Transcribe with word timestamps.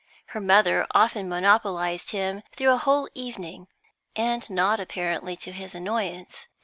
Her 0.29 0.41
mother 0.41 0.87
often 0.95 1.29
monopolised 1.29 2.09
him 2.09 2.41
through 2.55 2.71
a 2.71 2.77
whole 2.77 3.07
evening, 3.13 3.67
and 4.15 4.49
not 4.49 4.79
apparently 4.79 5.35
to 5.35 5.51
his 5.51 5.75
annoyance. 5.75 6.47